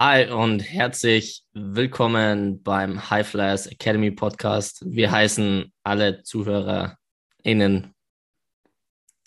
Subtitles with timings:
[0.00, 4.80] Hi und herzlich willkommen beim High Flyers Academy Podcast.
[4.86, 7.92] Wir heißen alle ZuhörerInnen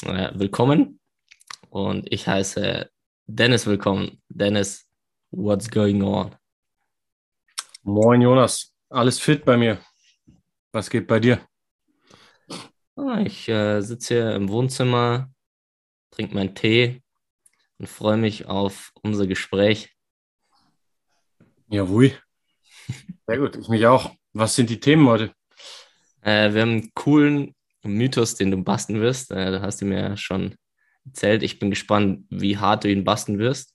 [0.05, 1.01] äh, willkommen
[1.69, 2.89] und ich heiße
[3.25, 4.21] Dennis willkommen.
[4.29, 4.87] Dennis,
[5.31, 6.33] what's going on?
[7.83, 9.77] Moin Jonas, alles fit bei mir.
[10.71, 11.45] Was geht bei dir?
[12.95, 15.29] Ah, ich äh, sitze hier im Wohnzimmer,
[16.11, 17.03] trinke meinen Tee
[17.77, 19.93] und freue mich auf unser Gespräch.
[21.73, 22.13] Ja, wui.
[23.25, 24.11] Sehr gut, ich mich auch.
[24.33, 25.31] Was sind die Themen heute?
[26.19, 29.31] Äh, wir haben einen coolen Mythos, den du basteln wirst.
[29.31, 30.55] Äh, da hast du mir schon
[31.05, 31.43] erzählt.
[31.43, 33.73] Ich bin gespannt, wie hart du ihn basteln wirst.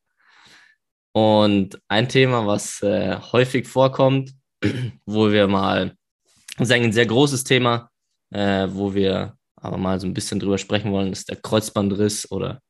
[1.12, 4.34] Und ein Thema, was äh, häufig vorkommt,
[5.06, 5.96] wo wir mal,
[6.59, 7.90] das ist ein sehr großes Thema,
[8.28, 12.60] äh, wo wir aber mal so ein bisschen drüber sprechen wollen, ist der Kreuzbandriss oder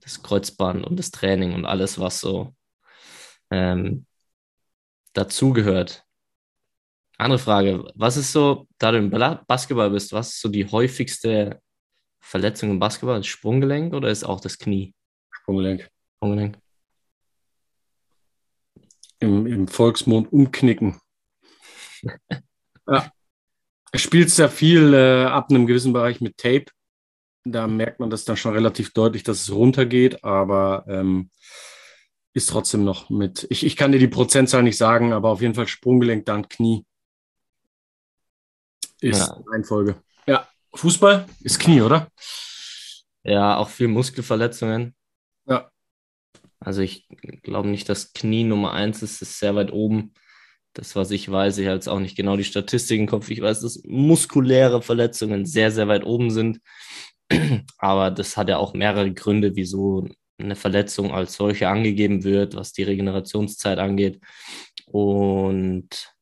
[0.00, 2.54] das Kreuzband und das Training und alles, was so
[3.50, 4.06] ähm,
[5.14, 6.04] dazugehört.
[7.16, 11.60] Andere Frage, was ist so, da du im Basketball bist, was ist so die häufigste
[12.20, 13.18] Verletzung im Basketball?
[13.18, 14.94] Das Sprunggelenk oder ist auch das Knie?
[15.30, 15.88] Sprunggelenk.
[16.16, 16.58] Sprunggelenk.
[19.20, 21.00] Im, im Volksmund umknicken.
[22.88, 23.10] ja.
[23.94, 26.66] Spielt sehr viel äh, ab einem gewissen Bereich mit Tape.
[27.44, 31.30] Da merkt man das dann schon relativ deutlich, dass es runtergeht, aber ähm,
[32.34, 33.46] ist trotzdem noch mit.
[33.48, 36.84] Ich, ich kann dir die Prozentzahl nicht sagen, aber auf jeden Fall Sprunggelenk, dann Knie.
[39.00, 39.40] Ist ja.
[39.46, 40.02] Reihenfolge.
[40.26, 42.08] Ja, Fußball ist Knie, oder?
[43.22, 44.94] Ja, auch viel Muskelverletzungen.
[45.46, 45.70] Ja.
[46.58, 47.06] Also ich
[47.42, 50.12] glaube nicht, dass Knie Nummer eins ist, ist sehr weit oben.
[50.72, 53.30] Das, was ich weiß, ich habe jetzt auch nicht genau die Statistiken im Kopf.
[53.30, 56.60] Ich weiß, dass muskuläre Verletzungen sehr, sehr weit oben sind.
[57.78, 60.08] Aber das hat ja auch mehrere Gründe, wieso
[60.38, 64.20] eine Verletzung als solche angegeben wird, was die Regenerationszeit angeht.
[64.86, 66.14] Und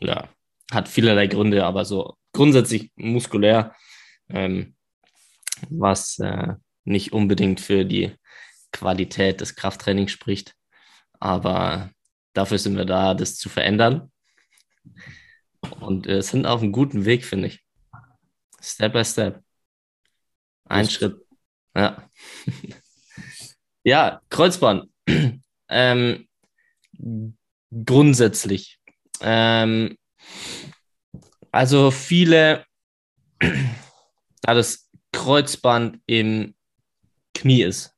[0.00, 0.28] ja,
[0.70, 3.74] hat vielerlei Gründe, aber so grundsätzlich muskulär,
[4.28, 4.74] ähm,
[5.68, 6.54] was äh,
[6.84, 8.16] nicht unbedingt für die
[8.72, 10.54] Qualität des Krafttrainings spricht.
[11.20, 11.90] Aber
[12.32, 14.10] dafür sind wir da, das zu verändern.
[15.80, 17.64] Und äh, sind auf einem guten Weg, finde ich.
[18.60, 19.42] Step by Step.
[20.64, 21.20] Ein Schritt
[21.74, 22.08] ja.
[23.84, 24.90] ja, Kreuzband.
[25.68, 26.28] ähm,
[27.84, 28.78] grundsätzlich.
[29.20, 29.96] Ähm,
[31.50, 32.64] also viele,
[33.38, 36.54] da das Kreuzband im
[37.34, 37.94] Knie ist,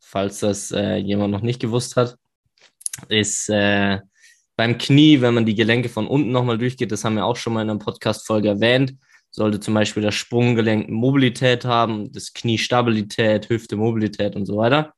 [0.00, 2.16] falls das äh, jemand noch nicht gewusst hat,
[3.08, 3.98] ist äh,
[4.56, 7.52] beim Knie, wenn man die Gelenke von unten nochmal durchgeht, das haben wir auch schon
[7.52, 8.94] mal in einer Podcast-Folge erwähnt,
[9.34, 14.94] sollte zum Beispiel das Sprunggelenk Mobilität haben, das Knie Stabilität, Hüfte Mobilität und so weiter.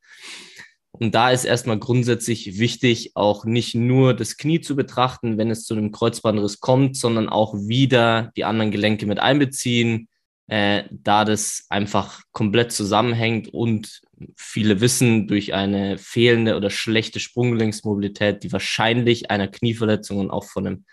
[0.93, 5.65] Und da ist erstmal grundsätzlich wichtig, auch nicht nur das Knie zu betrachten, wenn es
[5.65, 10.09] zu einem Kreuzbandriss kommt, sondern auch wieder die anderen Gelenke mit einbeziehen,
[10.49, 14.03] äh, da das einfach komplett zusammenhängt und
[14.37, 20.67] viele wissen durch eine fehlende oder schlechte Sprunggelenksmobilität die wahrscheinlich einer Knieverletzung und auch von
[20.67, 20.85] einem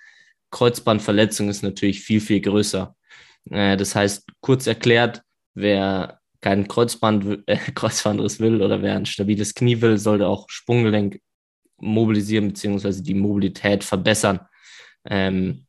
[0.50, 2.96] Kreuzbandverletzung ist natürlich viel, viel größer.
[3.50, 5.22] Äh, das heißt, kurz erklärt,
[5.54, 11.20] wer kein Kreuzband, äh, Kreuzbandriss will oder wer ein stabiles Knie will, sollte auch Sprunggelenk
[11.78, 14.40] mobilisieren beziehungsweise die Mobilität verbessern.
[15.06, 15.66] Ähm,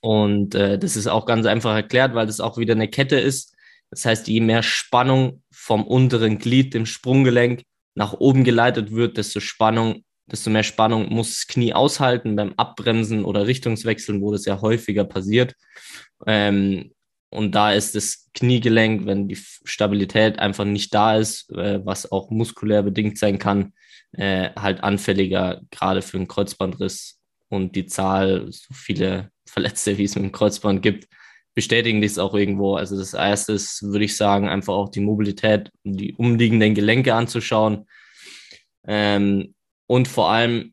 [0.00, 3.54] und äh, das ist auch ganz einfach erklärt, weil das auch wieder eine Kette ist.
[3.90, 7.62] Das heißt, je mehr Spannung vom unteren Glied, dem Sprunggelenk,
[7.94, 13.24] nach oben geleitet wird, desto Spannung, desto mehr Spannung muss das Knie aushalten beim Abbremsen
[13.24, 15.54] oder Richtungswechseln, wo das ja häufiger passiert.
[16.26, 16.92] Ähm,
[17.30, 22.30] und da ist das Kniegelenk, wenn die Stabilität einfach nicht da ist, äh, was auch
[22.30, 23.72] muskulär bedingt sein kann,
[24.12, 27.20] äh, halt anfälliger, gerade für einen Kreuzbandriss.
[27.48, 31.08] Und die Zahl, so viele Verletzte, wie es mit dem Kreuzband gibt,
[31.54, 32.76] bestätigen dies auch irgendwo.
[32.76, 37.86] Also das erste ist, würde ich sagen, einfach auch die Mobilität, die umliegenden Gelenke anzuschauen.
[38.86, 39.54] Ähm,
[39.90, 40.72] und vor allem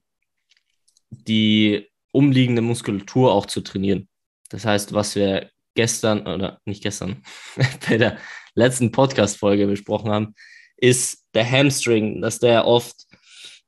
[1.09, 4.07] die umliegende Muskulatur auch zu trainieren.
[4.49, 7.23] Das heißt, was wir gestern oder nicht gestern,
[7.89, 8.19] bei der
[8.53, 10.35] letzten Podcast-Folge besprochen haben,
[10.75, 12.93] ist der Hamstring, dass der oft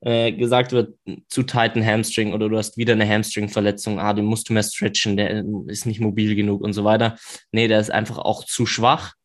[0.01, 0.95] äh, gesagt wird,
[1.29, 5.17] zu tighten Hamstring oder du hast wieder eine Hamstring-Verletzung, ah, den musst du mehr stretchen,
[5.17, 7.17] der ist nicht mobil genug und so weiter.
[7.51, 9.15] Nee, der ist einfach auch zu schwach.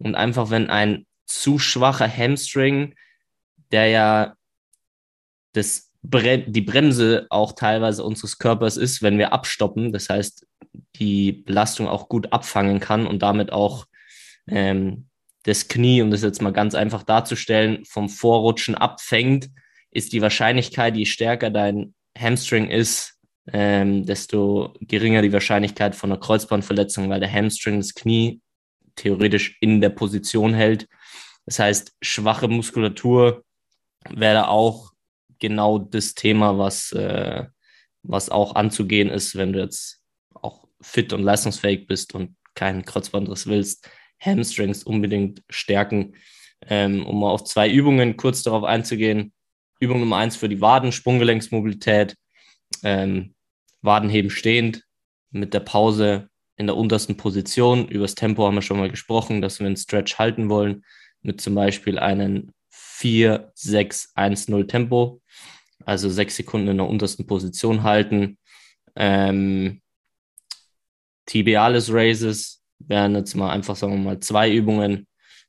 [0.00, 2.96] Und einfach, wenn ein zu schwacher Hamstring,
[3.70, 4.34] der ja
[5.52, 9.92] das die Bremse auch teilweise unseres Körpers ist, wenn wir abstoppen.
[9.92, 10.46] Das heißt,
[10.96, 13.84] die Belastung auch gut abfangen kann und damit auch
[14.48, 15.08] ähm,
[15.44, 19.50] das Knie, um das jetzt mal ganz einfach darzustellen, vom Vorrutschen abfängt,
[19.90, 23.18] ist die Wahrscheinlichkeit, je stärker dein Hamstring ist,
[23.52, 28.40] ähm, desto geringer die Wahrscheinlichkeit von einer Kreuzbandverletzung, weil der Hamstring das Knie
[28.96, 30.86] theoretisch in der Position hält.
[31.46, 33.44] Das heißt, schwache Muskulatur
[34.10, 34.90] wäre auch
[35.40, 37.46] genau das Thema, was, äh,
[38.02, 40.02] was auch anzugehen ist, wenn du jetzt
[40.34, 43.88] auch fit und leistungsfähig bist und keinen Kreuzbandriss willst.
[44.20, 46.14] Hamstrings unbedingt stärken.
[46.66, 49.32] Ähm, um mal auf zwei Übungen kurz darauf einzugehen.
[49.80, 52.16] Übung Nummer eins für die Waden, Sprunggelenksmobilität,
[52.82, 53.34] ähm,
[53.80, 54.84] Wadenheben stehend
[55.30, 57.88] mit der Pause in der untersten Position.
[57.88, 60.84] Übers Tempo haben wir schon mal gesprochen, dass wir einen Stretch halten wollen
[61.22, 62.52] mit zum Beispiel einem
[63.00, 65.22] 4, 6, 1, 0 Tempo.
[65.86, 68.38] Also sechs Sekunden in der untersten Position halten.
[68.94, 69.80] Ähm,
[71.24, 75.06] Tibialis Raises wären jetzt mal einfach, sagen wir mal, zwei Übungen,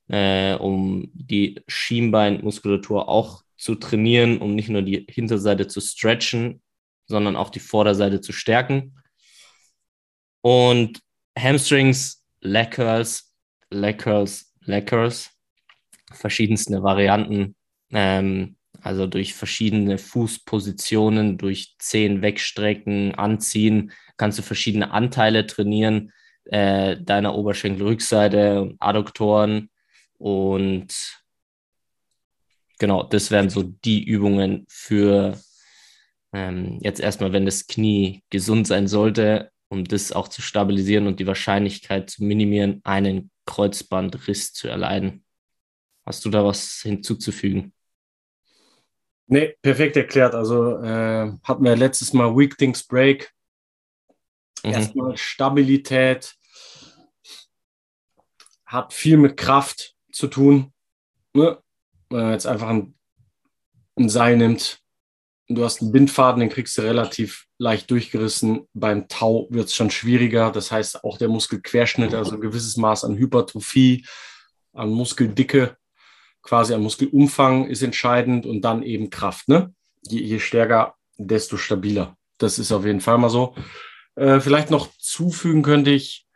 [0.08, 6.62] äh, um die Schienbeinmuskulatur auch zu trainieren, um nicht nur die Hinterseite zu stretchen,
[7.06, 8.96] sondern auch die Vorderseite zu stärken.
[10.40, 11.00] Und
[11.38, 13.34] Hamstrings, Leg Curls,
[13.70, 15.30] Leg Curls, Leg Curls,
[16.14, 17.54] verschiedenste Varianten,
[17.90, 26.12] ähm, also durch verschiedene Fußpositionen, durch Zehen wegstrecken, anziehen, kannst du verschiedene Anteile trainieren,
[26.44, 29.70] äh, deiner Oberschenkelrückseite, Adduktoren
[30.18, 31.22] und
[32.78, 35.38] genau, das wären so die Übungen für
[36.32, 41.20] ähm, jetzt erstmal, wenn das Knie gesund sein sollte, um das auch zu stabilisieren und
[41.20, 45.24] die Wahrscheinlichkeit zu minimieren, einen Kreuzbandriss zu erleiden.
[46.04, 47.72] Hast du da was hinzuzufügen?
[49.26, 50.34] Nee, perfekt erklärt.
[50.34, 53.32] Also äh, hatten wir letztes Mal Weak Things Break.
[54.64, 54.72] Mhm.
[54.72, 56.34] Erstmal Stabilität.
[58.66, 60.72] Hat viel mit Kraft zu tun.
[61.34, 61.58] Ne?
[62.10, 62.94] Wenn man jetzt einfach ein,
[63.96, 64.80] ein Seil nimmt,
[65.48, 68.68] du hast einen Bindfaden, den kriegst du relativ leicht durchgerissen.
[68.74, 70.50] Beim Tau wird es schon schwieriger.
[70.50, 74.06] Das heißt, auch der Muskelquerschnitt, also ein gewisses Maß an Hypertrophie,
[74.72, 75.76] an Muskeldicke,
[76.42, 79.48] quasi an Muskelumfang ist entscheidend und dann eben Kraft.
[79.48, 79.74] Ne?
[80.02, 82.16] Je, je stärker, desto stabiler.
[82.38, 83.54] Das ist auf jeden Fall mal so.
[84.16, 86.26] Äh, vielleicht noch zufügen könnte ich,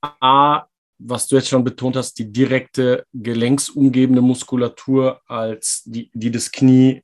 [0.00, 0.66] A,
[0.98, 7.02] was du jetzt schon betont hast, die direkte gelenksumgebende Muskulatur als die, die das Knie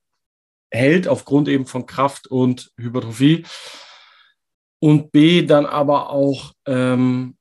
[0.70, 3.44] hält, aufgrund eben von Kraft und Hypertrophie.
[4.78, 7.36] Und B, dann aber auch ähm,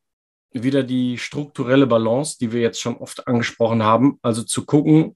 [0.54, 4.20] wieder die strukturelle Balance, die wir jetzt schon oft angesprochen haben.
[4.22, 5.16] Also zu gucken,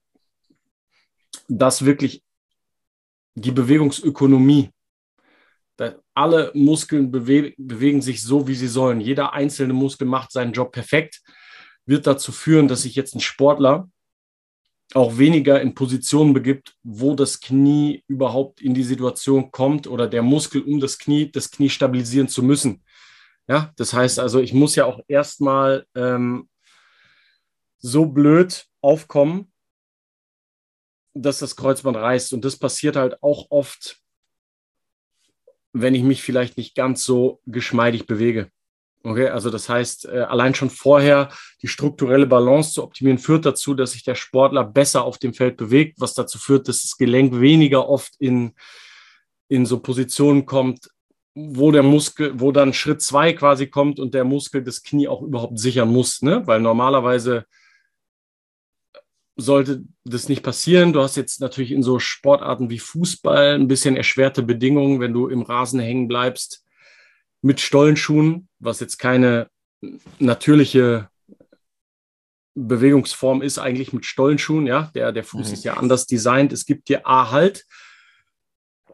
[1.48, 2.24] dass wirklich
[3.36, 4.70] die Bewegungsökonomie,
[6.14, 9.02] alle Muskeln bewe bewegen sich so, wie sie sollen.
[9.02, 11.22] Jeder einzelne Muskel macht seinen Job perfekt,
[11.86, 13.90] wird dazu führen, dass sich jetzt ein Sportler
[14.94, 20.22] auch weniger in Positionen begibt, wo das Knie überhaupt in die Situation kommt oder der
[20.22, 22.82] Muskel um das Knie, das Knie stabilisieren zu müssen.
[23.48, 26.50] Ja, das heißt also, ich muss ja auch erstmal ähm,
[27.78, 29.52] so blöd aufkommen,
[31.14, 32.34] dass das Kreuzband reißt.
[32.34, 34.02] Und das passiert halt auch oft,
[35.74, 38.50] wenn ich mich vielleicht nicht ganz so geschmeidig bewege.
[39.04, 41.30] Okay, also das heißt, äh, allein schon vorher
[41.62, 45.58] die strukturelle Balance zu optimieren, führt dazu, dass sich der Sportler besser auf dem Feld
[45.58, 48.54] bewegt, was dazu führt, dass das Gelenk weniger oft in,
[49.48, 50.90] in so Positionen kommt,
[51.36, 55.22] wo der Muskel, wo dann Schritt zwei quasi kommt und der Muskel das Knie auch
[55.22, 56.48] überhaupt sichern muss, ne?
[56.48, 57.46] Weil normalerweise
[59.36, 60.94] sollte das nicht passieren.
[60.94, 65.27] Du hast jetzt natürlich in so Sportarten wie Fußball ein bisschen erschwerte Bedingungen, wenn du
[65.27, 66.65] im Rasen hängen bleibst
[67.42, 69.50] mit Stollenschuhen, was jetzt keine
[70.20, 71.10] natürliche
[72.56, 74.89] Bewegungsform ist, eigentlich mit Stollenschuhen, ja.
[74.96, 75.54] Der, der Fuß mhm.
[75.54, 76.54] ist ja anders designt.
[76.54, 77.65] Es gibt dir A Halt,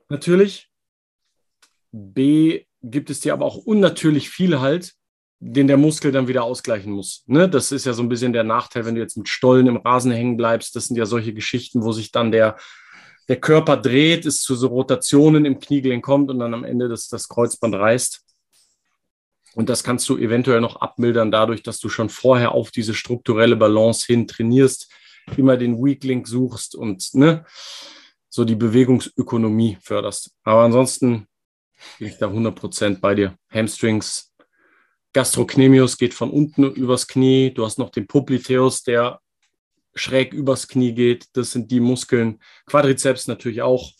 [0.09, 0.70] natürlich.
[1.91, 4.93] B gibt es dir aber auch unnatürlich viel Halt,
[5.39, 7.23] den der Muskel dann wieder ausgleichen muss.
[7.25, 7.49] Ne?
[7.49, 10.11] Das ist ja so ein bisschen der Nachteil, wenn du jetzt mit Stollen im Rasen
[10.11, 10.75] hängen bleibst.
[10.75, 12.57] Das sind ja solche Geschichten, wo sich dann der,
[13.27, 17.07] der Körper dreht, es zu so Rotationen im Kniegelenk kommt und dann am Ende das,
[17.07, 18.23] das Kreuzband reißt.
[19.55, 23.55] Und das kannst du eventuell noch abmildern dadurch, dass du schon vorher auf diese strukturelle
[23.55, 24.89] Balance hin trainierst,
[25.37, 27.45] immer den Weak Link suchst und ne,
[28.29, 30.31] so die Bewegungsökonomie förderst.
[30.43, 31.27] Aber ansonsten
[31.99, 33.35] bin ich da 100% bei dir.
[33.49, 34.33] Hamstrings,
[35.13, 37.53] Gastrocnemius geht von unten übers Knie.
[37.53, 39.19] Du hast noch den Popliteus, der
[39.93, 41.25] schräg übers Knie geht.
[41.33, 42.39] Das sind die Muskeln.
[42.65, 43.91] Quadrizeps natürlich auch,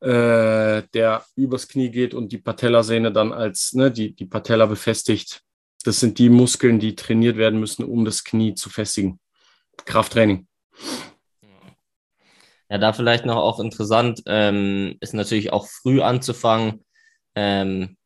[0.00, 5.42] äh, der übers Knie geht und die Patellasehne dann als ne, die, die Patella befestigt.
[5.84, 9.18] Das sind die Muskeln, die trainiert werden müssen, um das Knie zu festigen.
[9.84, 10.46] Krafttraining.
[12.70, 16.84] Ja, da vielleicht noch auch interessant, ähm, ist natürlich auch früh anzufangen,
[17.34, 17.96] ähm,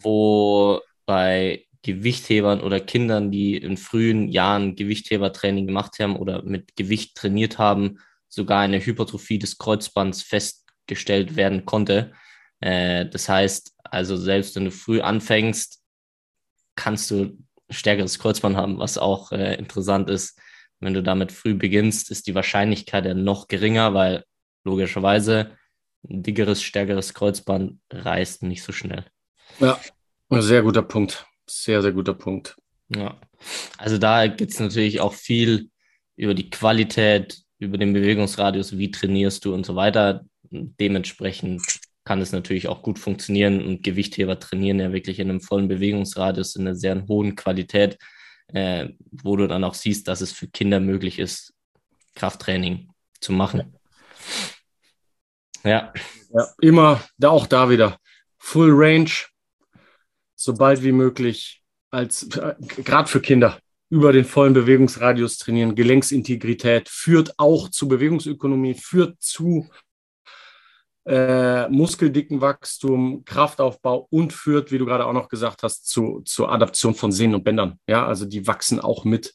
[0.00, 7.16] wo bei Gewichthebern oder Kindern, die in frühen Jahren Gewichthebertraining gemacht haben oder mit Gewicht
[7.16, 12.12] trainiert haben, sogar eine Hypertrophie des Kreuzbands festgestellt werden konnte.
[12.60, 15.82] Äh, das heißt, also selbst wenn du früh anfängst,
[16.76, 17.38] kannst du
[17.70, 20.38] stärkeres Kreuzband haben, was auch äh, interessant ist.
[20.80, 24.24] Wenn du damit früh beginnst, ist die Wahrscheinlichkeit ja noch geringer, weil
[24.64, 25.56] logischerweise
[26.08, 29.04] ein dickeres, stärkeres Kreuzband reißt nicht so schnell.
[29.60, 29.80] Ja,
[30.30, 31.26] sehr guter Punkt.
[31.48, 32.56] Sehr, sehr guter Punkt.
[32.94, 33.20] Ja,
[33.76, 35.70] also da gibt es natürlich auch viel
[36.16, 40.24] über die Qualität, über den Bewegungsradius, wie trainierst du und so weiter.
[40.50, 41.62] Dementsprechend
[42.04, 46.56] kann es natürlich auch gut funktionieren und Gewichtheber trainieren ja wirklich in einem vollen Bewegungsradius
[46.56, 47.98] in einer sehr hohen Qualität,
[48.48, 51.54] äh, wo du dann auch siehst, dass es für Kinder möglich ist,
[52.14, 52.90] Krafttraining
[53.20, 53.76] zu machen.
[55.64, 55.92] Ja.
[56.32, 57.98] ja immer, da auch da wieder
[58.38, 59.10] Full Range,
[60.34, 63.58] so bald wie möglich, als äh, gerade für Kinder
[63.90, 65.74] über den vollen Bewegungsradius trainieren.
[65.74, 69.68] Gelenksintegrität führt auch zu Bewegungsökonomie, führt zu
[71.08, 76.94] äh, Muskeldickenwachstum, Kraftaufbau und führt, wie du gerade auch noch gesagt hast, zu, zur Adaption
[76.94, 77.80] von Sehnen und Bändern.
[77.86, 79.34] Ja, also die wachsen auch mit.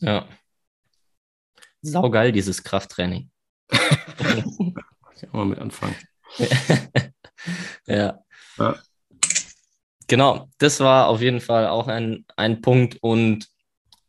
[0.00, 0.28] Ja.
[1.80, 3.30] Saugeil, dieses Krafttraining.
[3.70, 5.96] ich mal mit anfangen.
[7.86, 8.18] ja.
[8.58, 8.76] ja.
[10.08, 12.98] Genau, das war auf jeden Fall auch ein, ein Punkt.
[13.00, 13.48] Und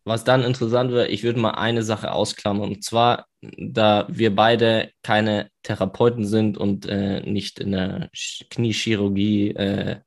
[0.09, 2.69] was dann interessant wäre, ich würde mal eine Sache ausklammern.
[2.69, 8.09] Und zwar, da wir beide keine Therapeuten sind und äh, nicht in der
[8.49, 9.99] Kniechirurgie äh,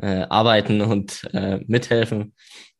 [0.00, 2.34] äh, arbeiten und äh, mithelfen,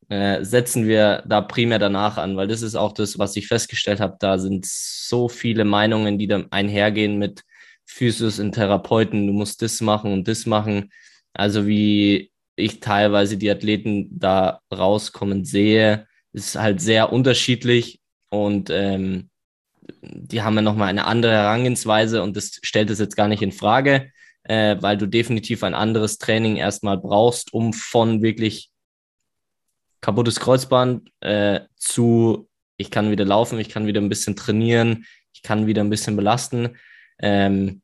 [0.09, 3.99] äh, setzen wir da primär danach an, weil das ist auch das, was ich festgestellt
[3.99, 4.17] habe.
[4.19, 7.43] Da sind so viele Meinungen, die da einhergehen mit
[7.85, 9.27] Physios und Therapeuten.
[9.27, 10.91] Du musst das machen und das machen.
[11.33, 19.29] Also wie ich teilweise die Athleten da rauskommen sehe, ist halt sehr unterschiedlich und ähm,
[20.01, 23.51] die haben ja nochmal eine andere Herangehensweise und das stellt es jetzt gar nicht in
[23.51, 24.11] Frage,
[24.43, 28.69] äh, weil du definitiv ein anderes Training erstmal brauchst, um von wirklich
[30.01, 35.43] kaputtes Kreuzband äh, zu, ich kann wieder laufen, ich kann wieder ein bisschen trainieren, ich
[35.43, 36.77] kann wieder ein bisschen belasten.
[37.19, 37.81] Ähm,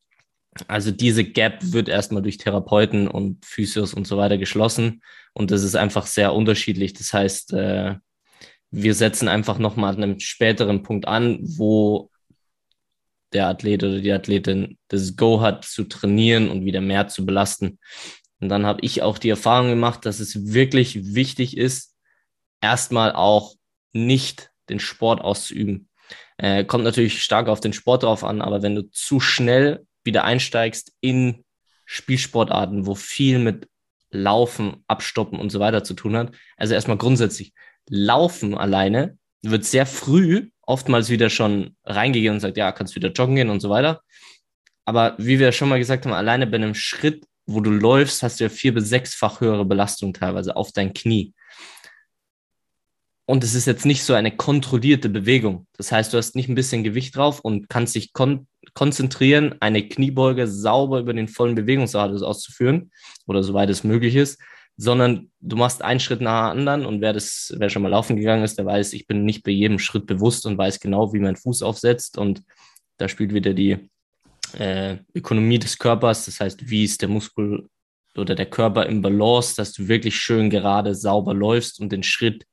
[0.68, 5.62] also diese Gap wird erstmal durch Therapeuten und Physios und so weiter geschlossen und das
[5.62, 6.94] ist einfach sehr unterschiedlich.
[6.94, 7.96] Das heißt, äh,
[8.72, 12.10] wir setzen einfach nochmal an einem späteren Punkt an, wo
[13.34, 17.80] der Athlet oder die Athletin das Go hat zu trainieren und wieder mehr zu belasten.
[18.40, 21.96] Und dann habe ich auch die Erfahrung gemacht, dass es wirklich wichtig ist,
[22.62, 23.56] erstmal auch
[23.94, 25.90] nicht den Sport auszuüben.
[26.38, 30.24] Äh, kommt natürlich stark auf den Sport drauf an, aber wenn du zu schnell wieder
[30.24, 31.44] einsteigst in
[31.86, 33.68] Spielsportarten, wo viel mit
[34.12, 37.54] Laufen, Abstoppen und so weiter zu tun hat, also erstmal grundsätzlich,
[37.90, 43.36] Laufen alleine wird sehr früh oftmals wieder schon reingegeben und sagt, ja, kannst wieder joggen
[43.36, 44.02] gehen und so weiter.
[44.86, 48.40] Aber wie wir schon mal gesagt haben, alleine bei einem Schritt, wo du läufst, hast
[48.40, 51.34] du ja vier bis sechsfach höhere Belastung teilweise auf dein Knie.
[53.26, 55.68] Und es ist jetzt nicht so eine kontrollierte Bewegung.
[55.76, 59.88] Das heißt, du hast nicht ein bisschen Gewicht drauf und kannst dich kon konzentrieren, eine
[59.88, 62.92] Kniebeuge sauber über den vollen Bewegungsradius auszuführen
[63.26, 64.40] oder soweit es möglich ist,
[64.76, 68.18] sondern du machst einen Schritt nach dem anderen und wer das, wer schon mal laufen
[68.18, 71.18] gegangen ist, der weiß, ich bin nicht bei jedem Schritt bewusst und weiß genau, wie
[71.18, 72.44] mein Fuß aufsetzt und
[72.98, 73.90] da spielt wieder die
[74.54, 77.68] äh, Ökonomie des Körpers, das heißt, wie ist der Muskel
[78.16, 82.46] oder der Körper im Balance, dass du wirklich schön gerade sauber läufst und den Schritt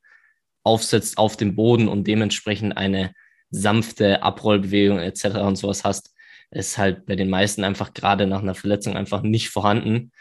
[0.62, 3.12] aufsetzt auf dem Boden und dementsprechend eine
[3.50, 5.26] sanfte Abrollbewegung etc.
[5.40, 6.13] und sowas hast,
[6.54, 10.12] ist halt bei den meisten einfach gerade nach einer Verletzung einfach nicht vorhanden.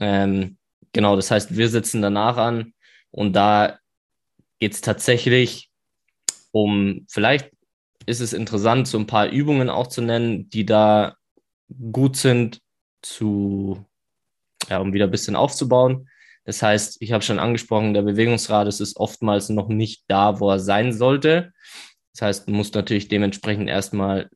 [0.00, 0.56] Ähm,
[0.94, 2.72] Genau, das heißt, wir sitzen danach an
[3.10, 3.78] und da
[4.60, 5.70] geht es tatsächlich
[6.52, 7.50] um, vielleicht
[8.06, 11.16] ist es interessant, so ein paar Übungen auch zu nennen, die da
[11.90, 12.60] gut sind,
[13.02, 13.84] zu,
[14.70, 16.08] ja, um wieder ein bisschen aufzubauen.
[16.44, 20.60] Das heißt, ich habe schon angesprochen, der Bewegungsradius ist oftmals noch nicht da, wo er
[20.60, 21.52] sein sollte.
[22.12, 24.30] Das heißt, du musst natürlich dementsprechend erstmal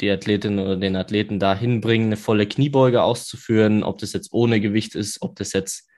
[0.00, 4.60] die Athletin oder den Athleten dahin bringen, eine volle Kniebeuge auszuführen, ob das jetzt ohne
[4.60, 5.88] Gewicht ist, ob das jetzt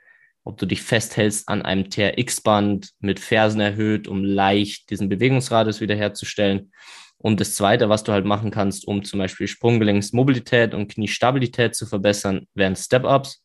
[0.45, 6.73] ob du dich festhältst an einem TRX-Band mit Fersen erhöht, um leicht diesen Bewegungsradius wiederherzustellen.
[7.19, 11.85] Und das Zweite, was du halt machen kannst, um zum Beispiel Sprunggelenksmobilität und Kniestabilität zu
[11.85, 13.43] verbessern, wären Step-Ups.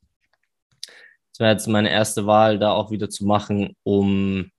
[1.31, 4.51] Das wäre jetzt meine erste Wahl, da auch wieder zu machen, um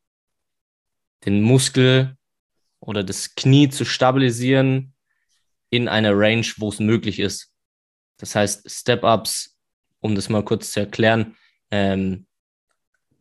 [1.24, 2.16] den Muskel
[2.80, 4.93] oder das Knie zu stabilisieren
[5.74, 7.52] in einer Range, wo es möglich ist.
[8.18, 9.56] Das heißt, Step-Ups,
[10.00, 11.36] um das mal kurz zu erklären,
[11.70, 12.26] ähm,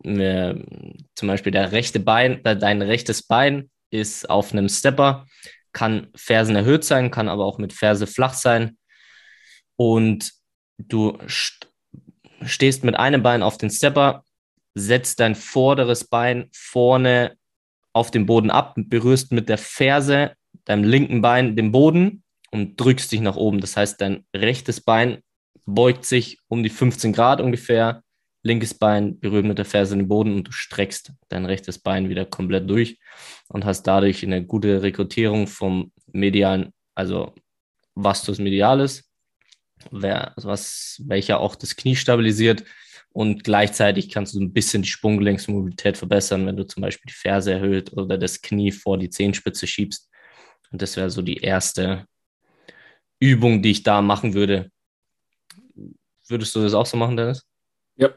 [0.03, 5.27] zum Beispiel der rechte Bein, dein rechtes Bein ist auf einem Stepper,
[5.71, 8.77] kann Fersen erhöht sein, kann aber auch mit Ferse flach sein.
[9.75, 10.31] Und
[10.77, 11.69] du st
[12.45, 14.25] stehst mit einem Bein auf den Stepper,
[14.75, 17.37] setzt dein vorderes Bein vorne
[17.93, 22.22] auf den Boden ab, berührst mit der Ferse deinem linken Bein den Boden
[22.53, 23.59] und drückst dich nach oben.
[23.59, 25.23] Das heißt, dein rechtes Bein
[25.65, 28.03] beugt sich um die 15 Grad ungefähr,
[28.43, 32.25] linkes Bein berührt mit der Ferse den Boden und du streckst dein rechtes Bein wieder
[32.25, 32.99] komplett durch
[33.47, 37.33] und hast dadurch eine gute Rekrutierung vom medialen, also
[37.95, 39.09] Vastus medialis,
[39.89, 42.63] was, welcher auch das Knie stabilisiert
[43.13, 47.53] und gleichzeitig kannst du ein bisschen die Sprunggelenksmobilität verbessern, wenn du zum Beispiel die Ferse
[47.53, 50.09] erhöht oder das Knie vor die Zehenspitze schiebst.
[50.71, 52.05] Und das wäre so die erste
[53.23, 54.71] Übung, die ich da machen würde.
[56.27, 57.45] Würdest du das auch so machen, Dennis?
[57.95, 58.09] Ja.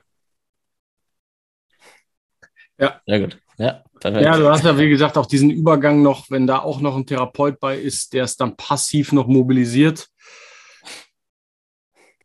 [2.79, 3.01] Ja.
[3.07, 3.39] Sehr gut.
[3.59, 6.95] Ja, ja, du hast ja, wie gesagt, auch diesen Übergang noch, wenn da auch noch
[6.95, 10.11] ein Therapeut bei ist, der es dann passiv noch mobilisiert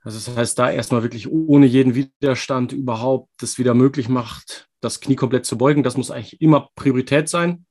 [0.04, 5.00] also das heißt, da erstmal wirklich ohne jeden Widerstand überhaupt das wieder möglich macht, das
[5.00, 5.84] Knie komplett zu beugen.
[5.84, 7.66] Das muss eigentlich immer Priorität sein.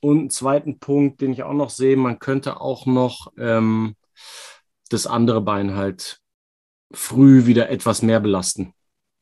[0.00, 3.94] Und einen zweiten Punkt, den ich auch noch sehe, man könnte auch noch ähm,
[4.88, 6.20] das andere Bein halt
[6.92, 8.74] früh wieder etwas mehr belasten.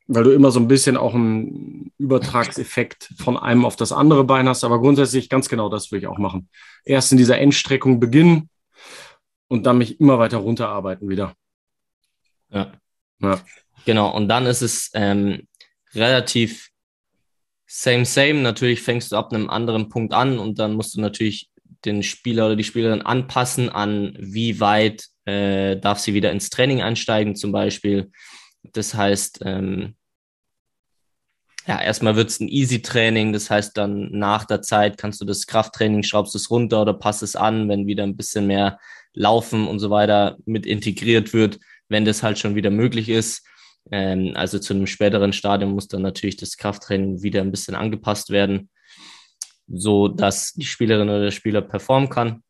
[0.07, 4.49] Weil du immer so ein bisschen auch einen Übertragseffekt von einem auf das andere Bein
[4.49, 4.65] hast.
[4.65, 6.49] Aber grundsätzlich ganz genau das würde ich auch machen.
[6.85, 8.49] Erst in dieser Endstreckung beginnen
[9.49, 11.35] und dann mich immer weiter runterarbeiten wieder.
[12.51, 12.73] Ja.
[13.21, 13.41] ja.
[13.85, 15.47] Genau, und dann ist es ähm,
[15.95, 16.71] relativ
[17.67, 18.41] same, same.
[18.41, 21.51] Natürlich fängst du ab einem anderen Punkt an und dann musst du natürlich
[21.85, 26.83] den Spieler oder die Spielerin anpassen an, wie weit äh, darf sie wieder ins Training
[26.83, 28.11] einsteigen, zum Beispiel.
[28.73, 29.95] Das heißt, ähm,
[31.67, 35.47] ja, erstmal wird es ein Easy-Training, das heißt, dann nach der Zeit kannst du das
[35.47, 38.79] Krafttraining, schraubst es runter oder passt es an, wenn wieder ein bisschen mehr
[39.13, 43.47] Laufen und so weiter mit integriert wird, wenn das halt schon wieder möglich ist.
[43.91, 48.31] Ähm, also zu einem späteren Stadium muss dann natürlich das Krafttraining wieder ein bisschen angepasst
[48.31, 48.71] werden,
[49.69, 52.43] so dass die Spielerin oder der Spieler performen kann.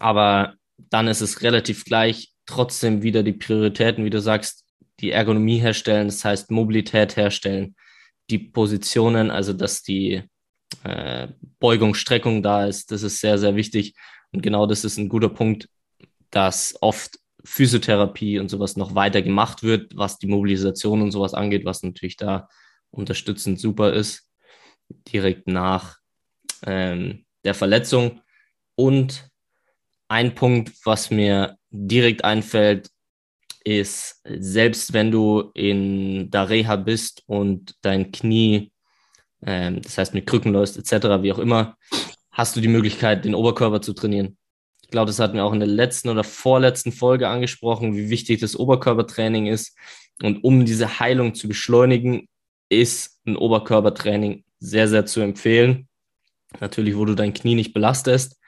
[0.00, 4.64] Aber dann ist es relativ gleich, trotzdem wieder die Prioritäten, wie du sagst,
[5.00, 7.74] die Ergonomie herstellen, das heißt Mobilität herstellen,
[8.30, 10.22] die Positionen, also dass die
[10.84, 11.28] äh,
[11.58, 13.94] Beugung, Streckung da ist, das ist sehr, sehr wichtig.
[14.32, 15.68] Und genau das ist ein guter Punkt,
[16.30, 21.64] dass oft Physiotherapie und sowas noch weiter gemacht wird, was die Mobilisation und sowas angeht,
[21.64, 22.48] was natürlich da
[22.90, 24.28] unterstützend super ist,
[24.88, 25.98] direkt nach
[26.66, 28.20] ähm, der Verletzung.
[28.74, 29.28] Und
[30.08, 32.90] ein Punkt, was mir direkt einfällt,
[33.64, 38.72] ist, selbst wenn du in der Reha bist und dein Knie,
[39.44, 41.76] ähm, das heißt mit Krücken läufst, etc., wie auch immer,
[42.30, 44.36] hast du die Möglichkeit, den Oberkörper zu trainieren
[44.94, 48.56] glaube, das hatten wir auch in der letzten oder vorletzten Folge angesprochen, wie wichtig das
[48.56, 49.76] Oberkörpertraining ist.
[50.22, 52.28] Und um diese Heilung zu beschleunigen,
[52.68, 55.88] ist ein Oberkörpertraining sehr, sehr zu empfehlen.
[56.60, 58.40] Natürlich, wo du dein Knie nicht belastest,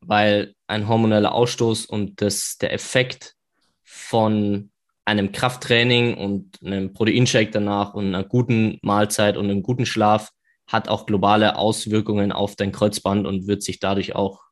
[0.00, 3.34] weil ein hormoneller Ausstoß und das, der Effekt
[3.82, 4.70] von
[5.04, 10.30] einem Krafttraining und einem Proteinshake danach und einer guten Mahlzeit und einem guten Schlaf
[10.66, 14.42] hat auch globale Auswirkungen auf dein Kreuzband und wird sich dadurch auch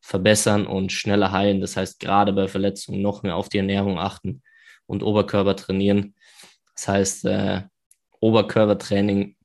[0.00, 1.60] verbessern und schneller heilen.
[1.60, 4.42] Das heißt, gerade bei Verletzungen noch mehr auf die Ernährung achten
[4.86, 6.14] und Oberkörper trainieren.
[6.76, 7.62] Das heißt, äh,
[8.20, 9.36] Oberkörpertraining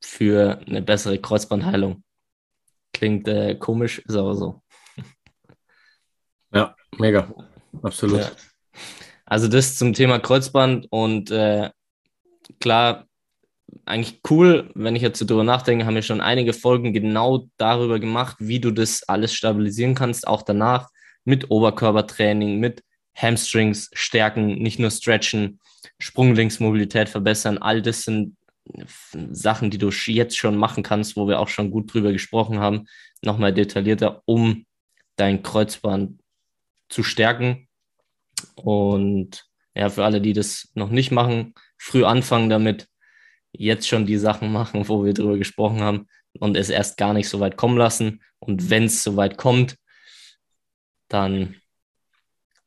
[0.00, 2.04] für eine bessere Kreuzbandheilung.
[2.96, 4.62] Klingt äh, komisch, ist aber so.
[6.50, 7.30] Ja, mega.
[7.82, 8.20] Absolut.
[8.20, 8.30] Ja.
[9.26, 11.68] Also das zum Thema Kreuzband und äh,
[12.58, 13.04] klar,
[13.84, 18.00] eigentlich cool, wenn ich jetzt so drüber nachdenke, haben wir schon einige Folgen genau darüber
[18.00, 20.88] gemacht, wie du das alles stabilisieren kannst, auch danach
[21.26, 22.82] mit Oberkörpertraining, mit
[23.14, 25.60] Hamstrings stärken, nicht nur stretchen,
[25.98, 27.58] Sprunglinksmobilität verbessern.
[27.58, 28.38] All das sind
[29.30, 32.86] Sachen, die du jetzt schon machen kannst, wo wir auch schon gut drüber gesprochen haben,
[33.22, 34.66] nochmal detaillierter, um
[35.16, 36.20] dein Kreuzband
[36.88, 37.68] zu stärken.
[38.54, 42.88] Und ja, für alle, die das noch nicht machen, früh anfangen damit,
[43.52, 46.06] jetzt schon die Sachen machen, wo wir drüber gesprochen haben
[46.38, 48.22] und es erst gar nicht so weit kommen lassen.
[48.38, 49.76] Und wenn es so weit kommt,
[51.08, 51.56] dann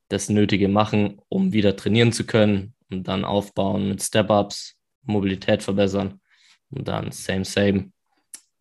[0.07, 6.19] das Nötige machen, um wieder trainieren zu können und dann aufbauen mit Step-Ups Mobilität verbessern
[6.69, 7.91] und dann same, same,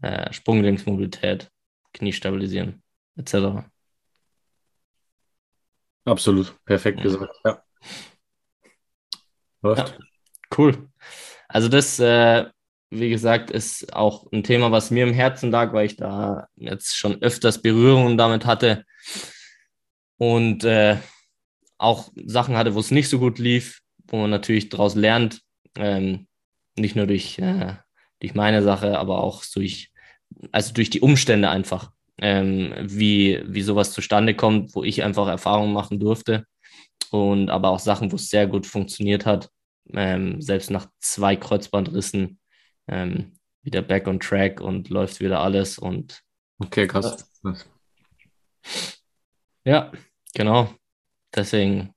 [0.03, 1.51] äh, Sprunggelenksmobilität,
[1.92, 2.83] Knie stabilisieren,
[3.16, 3.64] etc.
[6.05, 7.62] Absolut, perfekt gesagt, ja.
[9.62, 9.88] Läuft.
[9.88, 9.96] Ja,
[10.57, 10.88] cool.
[11.48, 12.46] Also das, äh,
[12.90, 16.96] wie gesagt, ist auch ein Thema, was mir im Herzen lag, weil ich da jetzt
[16.96, 18.85] schon öfters Berührungen damit hatte
[20.16, 20.96] und äh,
[21.77, 25.42] auch Sachen hatte, wo es nicht so gut lief, wo man natürlich daraus lernt,
[25.77, 26.28] ähm,
[26.79, 27.75] nicht nur durch, äh,
[28.21, 29.93] durch meine Sache, aber auch durch,
[30.53, 35.73] also durch die Umstände einfach, ähm, wie, wie sowas zustande kommt, wo ich einfach Erfahrungen
[35.73, 36.47] machen durfte
[37.11, 39.51] und aber auch Sachen, wo es sehr gut funktioniert hat,
[39.93, 42.38] ähm, selbst nach zwei Kreuzbandrissen
[42.88, 46.23] ähm, wieder back on track und läuft wieder alles und
[46.59, 47.31] okay, krass.
[49.64, 49.93] Ja,
[50.35, 50.75] genau.
[51.35, 51.95] Deswegen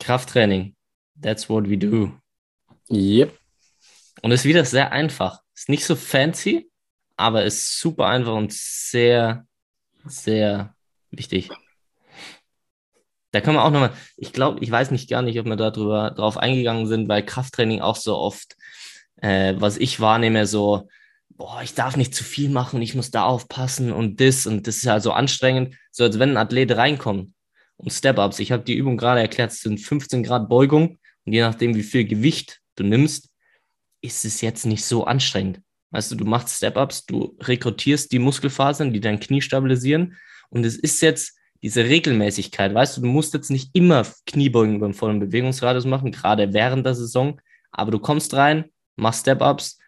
[0.00, 0.74] Krafttraining.
[1.20, 2.12] That's what we do.
[2.90, 3.39] Yep.
[4.22, 5.40] Und ist wieder sehr einfach.
[5.54, 6.70] Ist nicht so fancy,
[7.16, 9.46] aber ist super einfach und sehr,
[10.04, 10.74] sehr
[11.10, 11.50] wichtig.
[13.32, 16.10] Da können wir auch nochmal, ich glaube, ich weiß nicht gar nicht, ob wir darüber
[16.10, 18.56] drauf eingegangen sind, weil Krafttraining auch so oft,
[19.16, 20.88] äh, was ich wahrnehme, so,
[21.28, 24.78] boah, ich darf nicht zu viel machen, ich muss da aufpassen und das und das
[24.78, 27.32] ist ja so anstrengend, so als wenn ein Athlet reinkommt
[27.76, 28.40] und Step-Ups.
[28.40, 31.84] Ich habe die Übung gerade erklärt, es sind 15 Grad Beugung und je nachdem, wie
[31.84, 33.29] viel Gewicht du nimmst,
[34.02, 35.60] ist es jetzt nicht so anstrengend.
[35.90, 40.16] Weißt du, du machst Step-Ups, du rekrutierst die Muskelfasern, die dein Knie stabilisieren.
[40.48, 44.94] Und es ist jetzt diese Regelmäßigkeit, weißt du, du musst jetzt nicht immer Kniebeugen beim
[44.94, 47.38] vollen Bewegungsradius machen, gerade während der Saison,
[47.70, 49.78] aber du kommst rein, machst Step-Ups,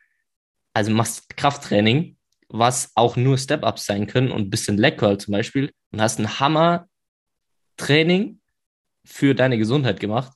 [0.74, 5.32] also machst Krafttraining, was auch nur Step-Ups sein können und ein bisschen Leg Curl zum
[5.32, 8.40] Beispiel und hast ein Hammer-Training
[9.04, 10.32] für deine Gesundheit gemacht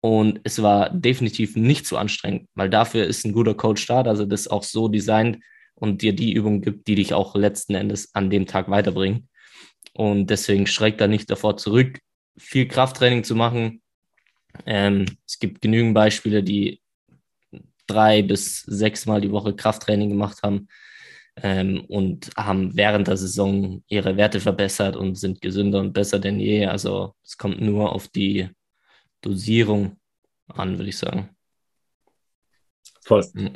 [0.00, 4.20] und es war definitiv nicht zu anstrengend, weil dafür ist ein guter Coach da, dass
[4.20, 5.38] er das auch so designt
[5.74, 9.28] und dir die Übungen gibt, die dich auch letzten Endes an dem Tag weiterbringen.
[9.94, 12.00] Und deswegen schreckt er nicht davor zurück,
[12.36, 13.82] viel Krafttraining zu machen.
[14.66, 16.80] Ähm, es gibt genügend Beispiele, die
[17.86, 20.68] drei bis sechs Mal die Woche Krafttraining gemacht haben
[21.42, 26.38] ähm, und haben während der Saison ihre Werte verbessert und sind gesünder und besser denn
[26.38, 26.66] je.
[26.66, 28.48] Also es kommt nur auf die
[29.20, 29.98] Dosierung
[30.48, 31.36] an, würde ich sagen.
[33.02, 33.26] Voll.
[33.32, 33.52] Mhm.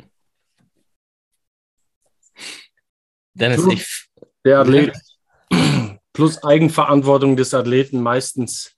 [3.33, 4.09] Dennis, ich.
[4.45, 4.93] Der Athlet
[6.13, 8.75] plus Eigenverantwortung des Athleten meistens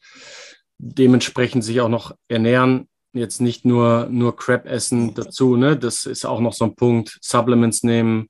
[0.77, 2.87] dementsprechend sich auch noch ernähren.
[3.13, 5.77] Jetzt nicht nur, nur Crap essen dazu, ne?
[5.77, 7.17] Das ist auch noch so ein Punkt.
[7.21, 8.27] Supplements nehmen,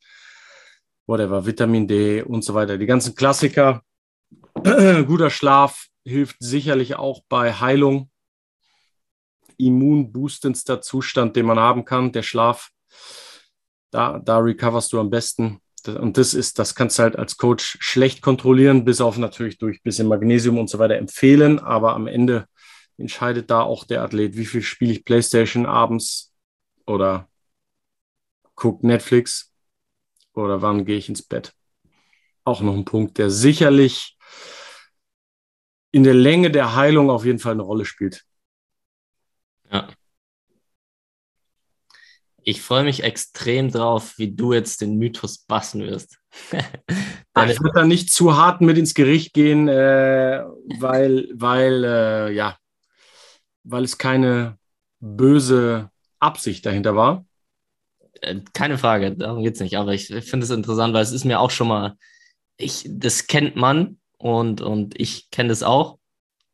[1.08, 2.78] whatever, Vitamin D und so weiter.
[2.78, 3.82] Die ganzen Klassiker.
[4.54, 8.12] Guter Schlaf hilft sicherlich auch bei Heilung.
[9.58, 12.70] Immunboostendster Zustand, den man haben kann, der Schlaf.
[13.92, 15.62] Da, da recoverst du am besten.
[15.86, 19.78] Und das ist, das kannst du halt als Coach schlecht kontrollieren, bis auf natürlich durch
[19.78, 21.60] ein bisschen Magnesium und so weiter empfehlen.
[21.60, 22.48] Aber am Ende
[22.98, 26.34] entscheidet da auch der Athlet, wie viel spiele ich Playstation abends
[26.86, 27.30] oder
[28.56, 29.54] guck Netflix
[30.34, 31.54] oder wann gehe ich ins Bett.
[32.44, 34.18] Auch noch ein Punkt, der sicherlich
[35.92, 38.26] in der Länge der Heilung auf jeden Fall eine Rolle spielt.
[39.72, 39.88] Ja.
[42.48, 46.20] Ich freue mich extrem drauf, wie du jetzt den Mythos bassen wirst.
[46.52, 50.44] ich würde da nicht zu hart mit ins Gericht gehen, äh,
[50.78, 52.58] weil, weil, äh, ja,
[53.64, 54.60] weil es keine
[55.00, 57.26] böse Absicht dahinter war.
[58.22, 59.78] Äh, keine Frage, darum geht es nicht.
[59.78, 61.98] Aber ich, ich finde es interessant, weil es ist mir auch schon mal,
[62.58, 65.98] ich, das kennt man und, und ich kenne das auch.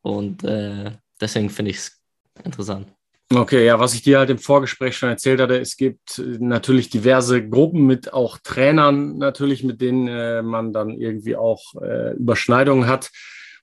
[0.00, 2.02] Und äh, deswegen finde ich es
[2.44, 2.88] interessant.
[3.34, 6.90] Okay, ja, was ich dir halt im Vorgespräch schon erzählt hatte, es gibt äh, natürlich
[6.90, 12.86] diverse Gruppen mit auch Trainern natürlich, mit denen äh, man dann irgendwie auch äh, Überschneidungen
[12.86, 13.10] hat.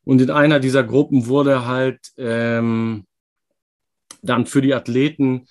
[0.04, 3.06] Und in einer dieser Gruppen wurde halt ähm,
[4.24, 5.46] dann für die Athleten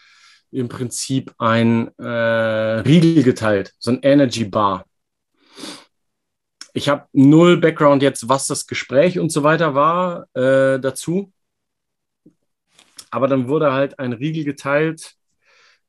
[0.50, 4.84] im Prinzip ein äh, Riegel geteilt, so ein Energy Bar.
[6.72, 11.32] Ich habe null Background jetzt, was das Gespräch und so weiter war äh, dazu.
[13.10, 15.14] Aber dann wurde halt ein Riegel geteilt.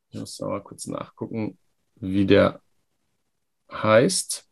[0.10, 1.58] Ich muss mal kurz nachgucken,
[1.96, 2.62] wie der
[3.72, 4.48] heißt.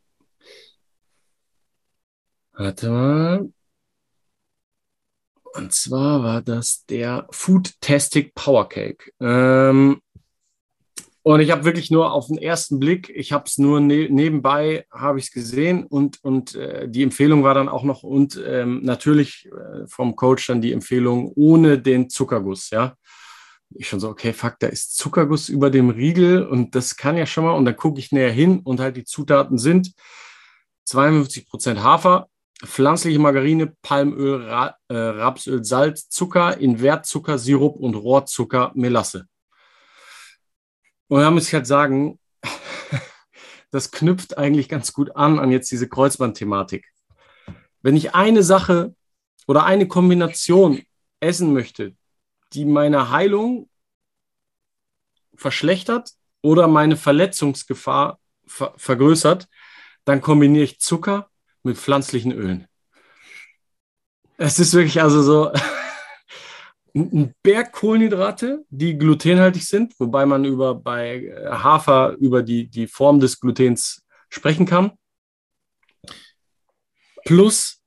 [2.53, 3.49] Warte mal.
[5.53, 9.11] Und zwar war das der Food-Tastic Power Cake.
[9.19, 10.01] Ähm,
[11.33, 14.85] und ich habe wirklich nur auf den ersten Blick, ich habe es nur ne nebenbei,
[14.89, 18.79] habe ich es gesehen und, und äh, die Empfehlung war dann auch noch und ähm,
[18.83, 22.95] natürlich äh, vom Coach dann die Empfehlung ohne den Zuckerguss, ja.
[23.71, 27.25] Ich schon so, okay, fuck, da ist Zuckerguss über dem Riegel und das kann ja
[27.25, 27.51] schon mal.
[27.51, 29.91] Und dann gucke ich näher hin und halt die Zutaten sind
[30.85, 32.29] 52 Prozent Hafer,
[32.63, 39.27] pflanzliche Margarine, Palmöl, Ra äh, Rapsöl, Salz, Zucker, Invertzucker, Sirup und Rohrzucker, Melasse.
[41.07, 42.19] Und da muss ich halt sagen,
[43.71, 46.87] das knüpft eigentlich ganz gut an an jetzt diese Kreuzbandthematik.
[47.81, 48.95] Wenn ich eine Sache
[49.47, 50.81] oder eine Kombination
[51.19, 51.95] essen möchte,
[52.53, 53.69] die meine Heilung
[55.35, 59.47] verschlechtert oder meine Verletzungsgefahr ver vergrößert,
[60.05, 61.29] dann kombiniere ich Zucker
[61.63, 62.67] mit pflanzlichen Ölen.
[64.37, 65.51] Es ist wirklich also so
[67.01, 72.87] ein Berg Kohlenhydrate, die glutenhaltig sind, wobei man über bei äh, Hafer über die, die
[72.87, 74.91] Form des Glutens sprechen kann.
[77.25, 77.81] Plus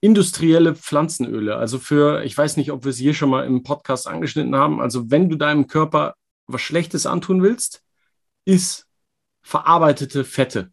[0.00, 1.56] industrielle Pflanzenöle.
[1.56, 4.80] Also für, ich weiß nicht, ob wir es hier schon mal im Podcast angeschnitten haben.
[4.80, 6.14] Also wenn du deinem Körper
[6.46, 7.82] was Schlechtes antun willst,
[8.44, 8.86] ist
[9.42, 10.72] verarbeitete Fette.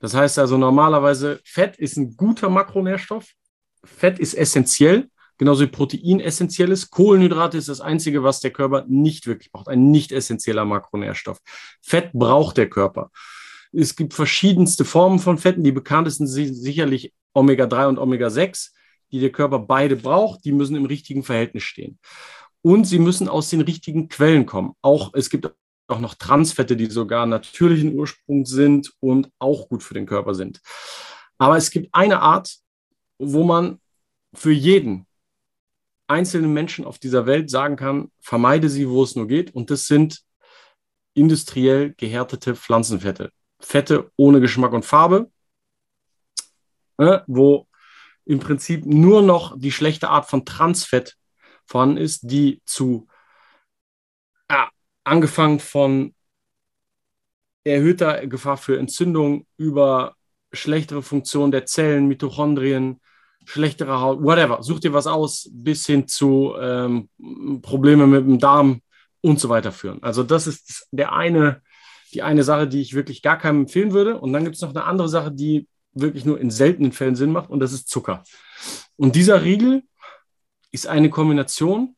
[0.00, 3.26] Das heißt also normalerweise, Fett ist ein guter Makronährstoff.
[3.84, 6.90] Fett ist essentiell, genauso wie Protein essentiell ist.
[6.90, 9.68] Kohlenhydrate ist das Einzige, was der Körper nicht wirklich braucht.
[9.68, 11.38] Ein nicht essentieller Makronährstoff.
[11.82, 13.10] Fett braucht der Körper.
[13.72, 15.64] Es gibt verschiedenste Formen von Fetten.
[15.64, 18.70] Die bekanntesten sind sicherlich Omega-3 und Omega-6,
[19.10, 20.44] die der Körper beide braucht.
[20.44, 21.98] Die müssen im richtigen Verhältnis stehen.
[22.62, 24.72] Und sie müssen aus den richtigen Quellen kommen.
[24.80, 25.52] Auch es gibt
[25.86, 30.60] auch noch Transfette, die sogar natürlichen Ursprung sind und auch gut für den Körper sind.
[31.36, 32.54] Aber es gibt eine Art,
[33.18, 33.80] wo man
[34.34, 35.06] für jeden
[36.06, 39.54] einzelnen Menschen auf dieser Welt sagen kann, vermeide sie, wo es nur geht.
[39.54, 40.22] Und das sind
[41.14, 43.30] industriell gehärtete Pflanzenfette.
[43.60, 45.30] Fette ohne Geschmack und Farbe,
[46.98, 47.68] äh, wo
[48.26, 51.16] im Prinzip nur noch die schlechte Art von Transfett
[51.66, 53.08] vorhanden ist, die zu
[55.04, 56.14] angefangen von
[57.64, 60.16] erhöhter Gefahr für Entzündung über
[60.52, 63.00] schlechtere Funktion der Zellen, Mitochondrien,
[63.44, 64.62] schlechtere Haut, whatever.
[64.62, 67.08] Such dir was aus, bis hin zu ähm,
[67.62, 68.80] Probleme mit dem Darm
[69.20, 70.02] und so weiter führen.
[70.02, 71.62] Also das ist der eine,
[72.12, 74.18] die eine Sache, die ich wirklich gar keinem empfehlen würde.
[74.18, 77.32] Und dann gibt es noch eine andere Sache, die wirklich nur in seltenen Fällen Sinn
[77.32, 78.24] macht, und das ist Zucker.
[78.96, 79.82] Und dieser Riegel
[80.70, 81.96] ist eine Kombination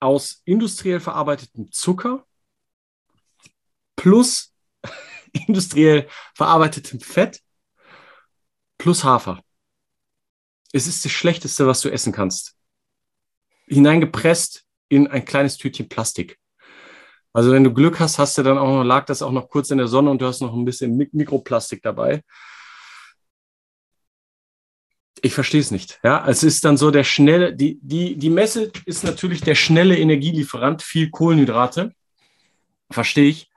[0.00, 2.24] aus industriell verarbeitetem Zucker
[3.96, 4.54] plus
[5.32, 7.40] industriell verarbeitetem Fett
[8.78, 9.42] plus Hafer.
[10.72, 12.56] Es ist das Schlechteste, was du essen kannst.
[13.66, 16.38] Hineingepresst in ein kleines Tütchen Plastik.
[17.32, 19.70] Also wenn du Glück hast, hast du dann auch noch, lag das auch noch kurz
[19.70, 22.22] in der Sonne und du hast noch ein bisschen Mikroplastik dabei
[25.22, 26.00] ich verstehe es nicht.
[26.02, 29.96] Ja, es ist dann so der schnelle, die, die, die Messe ist natürlich der schnelle
[29.98, 31.92] Energielieferant, viel Kohlenhydrate.
[32.90, 33.50] Verstehe ich.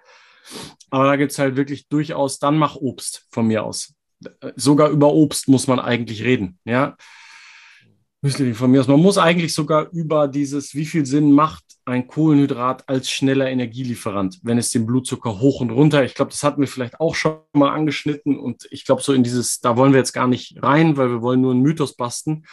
[0.90, 3.94] Aber da gibt es halt wirklich durchaus, dann mach Obst von mir aus.
[4.56, 6.60] Sogar über Obst muss man eigentlich reden.
[6.66, 6.96] Ja,
[8.24, 8.88] Müsli von mir aus.
[8.88, 14.40] Man muss eigentlich sogar über dieses, wie viel Sinn macht ein Kohlenhydrat als schneller Energielieferant,
[14.44, 16.04] wenn es den Blutzucker hoch und runter.
[16.04, 19.24] Ich glaube, das hatten wir vielleicht auch schon mal angeschnitten und ich glaube, so in
[19.24, 22.46] dieses, da wollen wir jetzt gar nicht rein, weil wir wollen nur einen Mythos basten.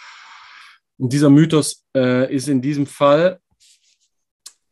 [0.97, 3.39] Und dieser Mythos äh, ist in diesem Fall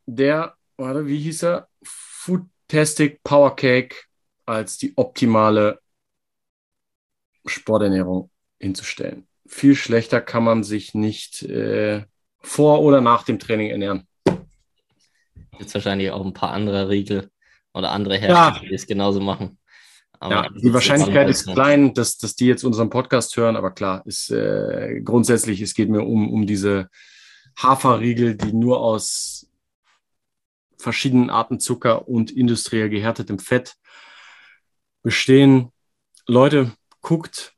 [0.06, 1.68] der, warte, wie hieß er?
[1.82, 3.96] Foodtastic Power Cake
[4.46, 5.80] als die optimale
[7.48, 12.04] Sporternährung hinzustellen viel schlechter kann man sich nicht äh,
[12.40, 14.06] vor oder nach dem Training ernähren.
[15.58, 17.30] Jetzt wahrscheinlich auch ein paar andere Riegel
[17.72, 18.68] oder andere Hersteller, ja.
[18.68, 19.58] die es genauso machen.
[20.22, 24.30] Ja, die Wahrscheinlichkeit ist klein, dass, dass die jetzt unseren Podcast hören, aber klar, ist
[24.30, 26.88] äh, grundsätzlich, es geht mir um, um diese
[27.58, 29.50] Haferriegel, die nur aus
[30.78, 33.76] verschiedenen Arten Zucker und industriell gehärtetem Fett
[35.02, 35.70] bestehen.
[36.26, 36.72] Leute,
[37.06, 37.54] guckt,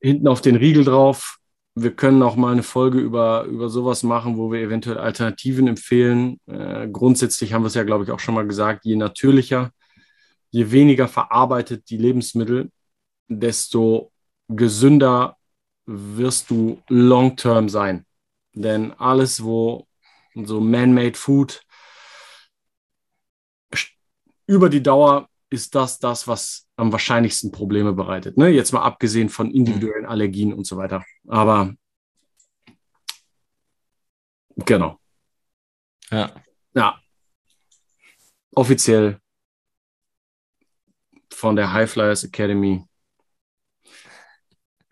[0.00, 1.38] hinten auf den Riegel drauf.
[1.74, 6.38] Wir können auch mal eine Folge über, über sowas machen, wo wir eventuell Alternativen empfehlen.
[6.46, 9.70] Äh, grundsätzlich haben wir es ja, glaube ich, auch schon mal gesagt, je natürlicher,
[10.50, 12.70] je weniger verarbeitet die Lebensmittel,
[13.28, 14.12] desto
[14.48, 15.38] gesünder
[15.86, 18.04] wirst du long-term sein.
[18.52, 19.86] Denn alles, wo
[20.34, 21.62] so man-made Food
[24.46, 28.36] über die Dauer ist das das, was am wahrscheinlichsten Probleme bereitet.
[28.36, 28.48] Ne?
[28.48, 30.10] Jetzt mal abgesehen von individuellen mhm.
[30.10, 31.04] Allergien und so weiter.
[31.26, 31.74] Aber
[34.56, 34.98] genau.
[36.10, 36.32] Ja.
[36.74, 37.00] Ja.
[38.54, 39.20] Offiziell
[41.32, 42.84] von der High Flyers Academy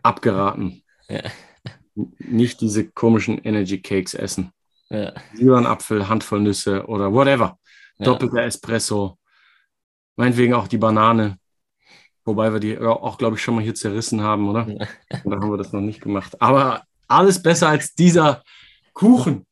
[0.03, 0.83] abgeraten.
[1.07, 1.23] Ja.
[1.95, 4.51] Nicht diese komischen Energy Cakes essen.
[4.89, 5.13] Ja.
[5.33, 7.59] Lieber ein Apfel, Handvoll Nüsse oder whatever.
[7.97, 8.05] Ja.
[8.05, 9.17] Doppelter Espresso.
[10.15, 11.39] Meinetwegen auch die Banane.
[12.25, 14.67] Wobei wir die auch, glaube ich, schon mal hier zerrissen haben, oder?
[14.67, 14.87] Ja.
[15.23, 16.41] Oder haben wir das noch nicht gemacht?
[16.41, 18.43] Aber alles besser als dieser
[18.93, 19.45] Kuchen.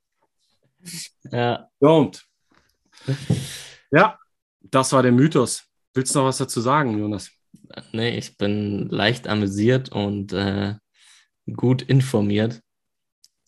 [1.31, 1.69] Ja.
[1.79, 2.21] Don't.
[3.91, 4.17] Ja,
[4.61, 5.63] das war der Mythos.
[5.93, 7.29] Willst du noch was dazu sagen, Jonas?
[7.91, 10.75] Nee, ich bin leicht amüsiert und äh,
[11.55, 12.61] gut informiert,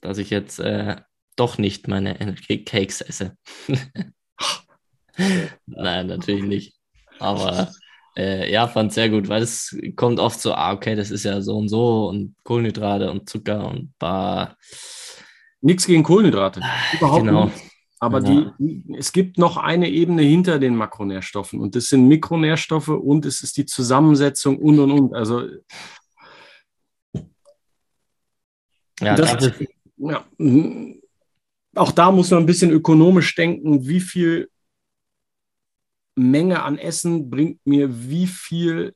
[0.02, 0.98] dass ich jetzt äh,
[1.36, 3.36] doch nicht meine Energy Cakes esse.
[5.66, 6.76] Nein, natürlich nicht.
[7.20, 7.72] Aber
[8.18, 11.42] äh, ja, fand sehr gut, weil es kommt oft so, ah, okay, das ist ja
[11.42, 14.58] so und so und Kohlenhydrate und Zucker und bar.
[15.62, 16.62] Nichts gegen Kohlenhydrate.
[16.94, 17.46] Überhaupt genau.
[17.46, 17.58] nicht.
[18.00, 18.54] Aber ja.
[18.60, 23.42] die, es gibt noch eine Ebene hinter den Makronährstoffen und das sind Mikronährstoffe und es
[23.42, 25.14] ist die Zusammensetzung und und und.
[25.14, 25.48] Also
[29.00, 30.26] ja, das, das ist, ja,
[31.76, 34.50] auch da muss man ein bisschen ökonomisch denken, wie viel
[36.16, 38.94] Menge an Essen bringt mir wie viel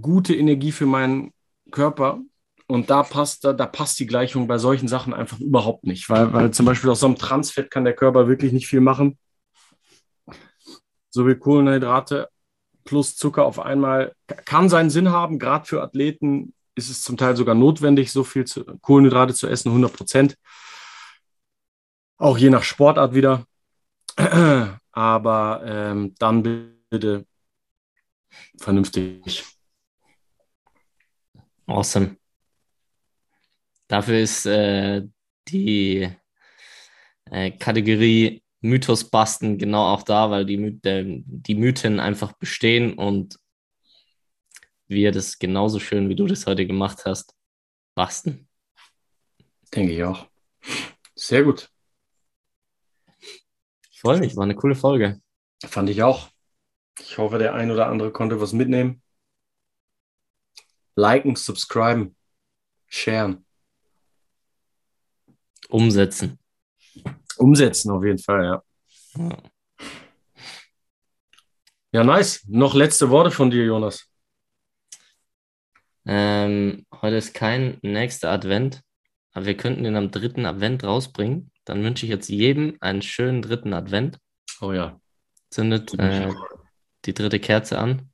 [0.00, 1.32] gute Energie für meinen
[1.70, 2.20] Körper
[2.66, 6.32] und da passt, da, da passt die Gleichung bei solchen Sachen einfach überhaupt nicht, weil,
[6.32, 9.18] weil zum Beispiel aus so einem Transfett kann der Körper wirklich nicht viel machen.
[11.10, 12.28] So wie Kohlenhydrate
[12.84, 14.14] plus Zucker auf einmal
[14.46, 15.38] kann seinen Sinn haben.
[15.38, 19.68] Gerade für Athleten ist es zum Teil sogar notwendig, so viel zu, Kohlenhydrate zu essen,
[19.68, 20.36] 100 Prozent.
[22.16, 23.44] Auch je nach Sportart wieder.
[24.92, 26.42] Aber ähm, dann
[26.90, 27.26] bitte
[28.58, 29.44] vernünftig.
[31.66, 32.16] Awesome.
[33.88, 35.02] Dafür ist äh,
[35.48, 36.08] die
[37.30, 40.78] äh, Kategorie Mythos basten genau auch da, weil die, My
[41.26, 43.38] die Mythen einfach bestehen und
[44.86, 47.34] wir das genauso schön, wie du das heute gemacht hast,
[47.94, 48.48] basten.
[49.74, 50.28] Denke ich auch.
[51.14, 51.71] Sehr gut.
[54.02, 55.20] Freue mich, war eine coole Folge.
[55.64, 56.28] Fand ich auch.
[56.98, 59.00] Ich hoffe, der ein oder andere konnte was mitnehmen.
[60.96, 62.16] Liken, subscriben,
[62.88, 63.46] sharen.
[65.68, 66.36] Umsetzen.
[67.36, 68.62] Umsetzen auf jeden Fall, ja.
[69.18, 69.38] ja.
[71.92, 72.44] Ja, nice.
[72.48, 74.10] Noch letzte Worte von dir, Jonas.
[76.06, 78.82] Ähm, heute ist kein nächster Advent,
[79.30, 81.51] aber wir könnten den am dritten Advent rausbringen.
[81.64, 84.18] Dann wünsche ich jetzt jedem einen schönen dritten Advent.
[84.60, 85.00] Oh ja.
[85.50, 86.32] Zündet äh,
[87.04, 88.10] die dritte Kerze an.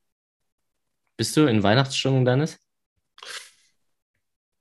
[1.16, 2.58] Bist du in Weihnachtsstimmung, Dennis?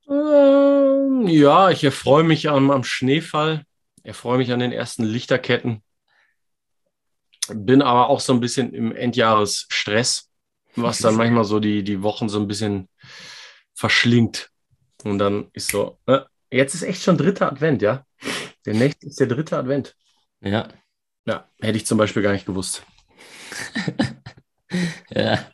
[0.10, 3.64] Ähm, ja, ich erfreue mich am, am Schneefall,
[4.04, 5.84] erfreue mich an den ersten Lichterketten,
[7.50, 10.30] bin aber auch so ein bisschen im Endjahresstress,
[10.76, 12.88] was dann manchmal so die, die Wochen so ein bisschen
[13.74, 14.50] verschlingt.
[15.04, 18.06] Und dann ist so, äh, jetzt ist echt schon dritter Advent, ja?
[18.68, 19.96] Der nächste ist der dritte Advent.
[20.42, 20.68] Ja.
[21.26, 22.86] Ja, hätte ich zum Beispiel gar nicht gewusst.
[25.10, 25.50] ja.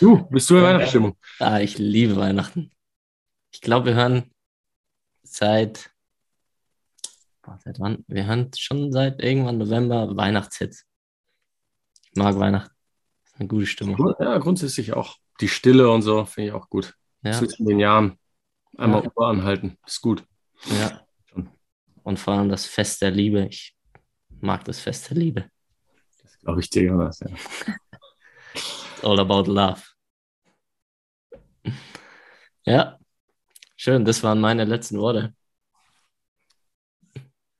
[0.00, 1.18] Du, bist du in Weihnachtsstimmung?
[1.38, 2.72] Ah, ich liebe Weihnachten.
[3.52, 4.34] Ich glaube, wir hören
[5.24, 5.90] seit,
[7.58, 8.02] seit wann?
[8.08, 10.86] Wir hören schon seit irgendwann November Weihnachtshits.
[12.02, 12.74] Ich mag Weihnachten.
[13.34, 14.14] Eine gute Stimmung.
[14.18, 15.16] Ja, grundsätzlich auch.
[15.42, 16.94] Die Stille und so finde ich auch gut.
[17.22, 17.32] Ja.
[17.32, 18.18] Zwischen den Jahren.
[18.78, 19.10] Einmal ja.
[19.14, 19.76] Uhr anhalten.
[19.86, 20.24] Ist gut.
[20.80, 21.05] Ja.
[22.06, 23.48] Und vor allem das Fest der Liebe.
[23.50, 23.76] Ich
[24.40, 25.50] mag das Fest der Liebe.
[26.22, 27.18] Das glaube ich dir, Jonas.
[27.18, 27.26] Ja.
[28.54, 29.82] It's all about love.
[32.64, 32.96] Ja.
[33.74, 35.34] Schön, das waren meine letzten Worte.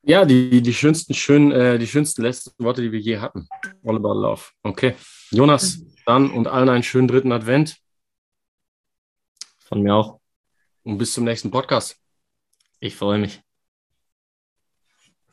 [0.03, 3.49] Ja, die, die schönsten, schön, äh, die schönsten letzten Worte, die wir je hatten.
[3.83, 4.45] All about love.
[4.63, 4.95] Okay.
[5.33, 7.79] Jonas, dann und allen einen schönen dritten Advent.
[9.65, 10.21] Von mir auch.
[10.85, 12.01] Und bis zum nächsten Podcast.
[12.79, 13.43] Ich freue mich.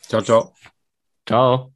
[0.07, 0.53] Ciao, ciao.
[1.25, 1.73] Ciao.